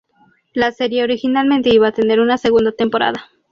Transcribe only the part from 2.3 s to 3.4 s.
segunda temporada.